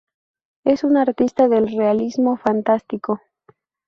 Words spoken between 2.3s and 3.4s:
fantástico.